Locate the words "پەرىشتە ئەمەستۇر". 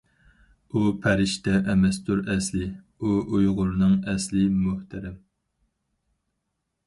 1.01-2.23